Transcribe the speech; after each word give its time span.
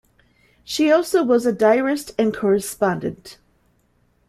She 0.63 0.91
also 0.91 1.23
was 1.23 1.45
a 1.45 1.53
diarist 1.53 2.15
and 2.17 2.35
correspondent. 2.35 3.37